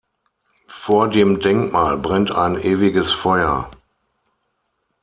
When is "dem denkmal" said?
1.09-1.95